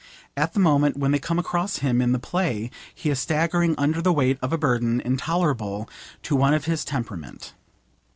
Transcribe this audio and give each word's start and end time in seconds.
At 0.35 0.53
the 0.53 0.59
moment 0.59 0.97
when 0.97 1.11
they 1.11 1.19
come 1.19 1.37
across 1.37 1.77
him 1.77 2.01
in 2.01 2.11
the 2.11 2.17
play 2.17 2.71
he 2.95 3.11
is 3.11 3.19
staggering 3.19 3.75
under 3.77 4.01
the 4.01 4.11
weight 4.11 4.39
of 4.41 4.51
a 4.51 4.57
burden 4.57 4.99
intolerable 4.99 5.87
to 6.23 6.35
one 6.35 6.55
of 6.55 6.65
his 6.65 6.83
temperament. 6.83 7.53